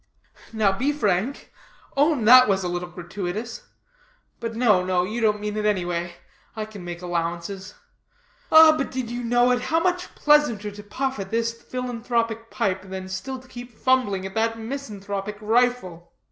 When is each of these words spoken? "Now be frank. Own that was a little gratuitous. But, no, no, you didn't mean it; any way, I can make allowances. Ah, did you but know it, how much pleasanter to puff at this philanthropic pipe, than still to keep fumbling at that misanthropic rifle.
"Now 0.51 0.71
be 0.75 0.91
frank. 0.91 1.53
Own 1.95 2.25
that 2.25 2.47
was 2.47 2.63
a 2.63 2.67
little 2.67 2.89
gratuitous. 2.89 3.67
But, 4.39 4.55
no, 4.55 4.83
no, 4.83 5.03
you 5.03 5.21
didn't 5.21 5.39
mean 5.41 5.55
it; 5.57 5.65
any 5.67 5.85
way, 5.85 6.15
I 6.55 6.65
can 6.65 6.83
make 6.83 7.03
allowances. 7.03 7.75
Ah, 8.51 8.71
did 8.71 9.11
you 9.11 9.19
but 9.21 9.27
know 9.29 9.51
it, 9.51 9.61
how 9.61 9.79
much 9.79 10.15
pleasanter 10.15 10.71
to 10.71 10.81
puff 10.81 11.19
at 11.19 11.29
this 11.29 11.53
philanthropic 11.53 12.49
pipe, 12.49 12.81
than 12.81 13.09
still 13.09 13.37
to 13.37 13.47
keep 13.47 13.77
fumbling 13.77 14.25
at 14.25 14.33
that 14.33 14.57
misanthropic 14.57 15.37
rifle. 15.39 16.11